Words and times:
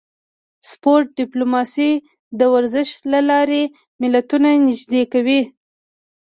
سپورت 0.69 1.07
ډیپلوماسي 1.19 1.91
د 2.39 2.41
ورزش 2.53 2.89
له 3.11 3.19
لارې 3.29 3.61
ملتونه 4.01 4.49
نږدې 4.67 5.03
کوي 5.13 5.41